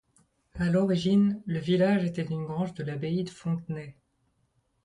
À 0.55 0.65
l’origine 0.67 1.43
le 1.45 1.59
village 1.59 2.03
était 2.05 2.25
une 2.25 2.43
grange 2.43 2.73
de 2.73 2.83
l’abbaye 2.83 3.23
de 3.23 3.29
Fontenay. 3.29 3.95